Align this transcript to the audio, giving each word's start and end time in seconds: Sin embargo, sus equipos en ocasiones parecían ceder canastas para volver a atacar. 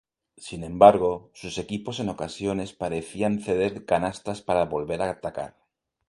Sin 0.37 0.63
embargo, 0.63 1.29
sus 1.35 1.59
equipos 1.59 1.99
en 1.99 2.09
ocasiones 2.09 2.73
parecían 2.73 3.39
ceder 3.39 3.85
canastas 3.85 4.41
para 4.41 4.65
volver 4.65 5.03
a 5.03 5.11
atacar. 5.11 5.57